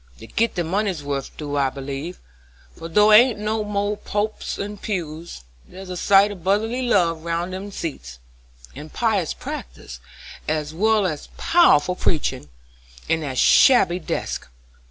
[0.17, 2.17] They git their money's wuth I do believe,
[2.75, 3.67] for though there ain't no
[3.97, 8.17] pulpits and pews, there's a sight of brotherly love round in them seats,
[8.75, 9.99] and pious practice,
[10.47, 12.49] as well as powerful preaching,
[13.07, 14.47] in that shabby desk.